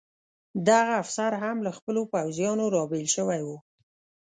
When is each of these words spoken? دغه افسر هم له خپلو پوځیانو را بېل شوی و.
دغه 0.69 0.93
افسر 1.03 1.31
هم 1.43 1.57
له 1.65 1.71
خپلو 1.77 2.01
پوځیانو 2.13 2.65
را 2.75 2.83
بېل 2.91 3.07
شوی 3.15 3.41
و. 3.43 3.49